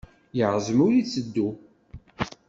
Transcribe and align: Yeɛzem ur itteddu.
Yeɛzem 0.37 0.77
ur 0.85 0.91
itteddu. 0.95 1.49